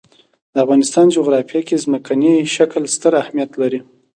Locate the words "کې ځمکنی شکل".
1.67-2.83